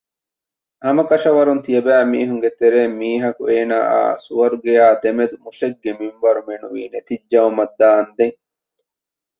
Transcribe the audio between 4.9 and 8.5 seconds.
ދެމެދު މުށެއްގެ މިންވަރު މެނުވީ ނެތިއްޖައުމަށް ދާންދެން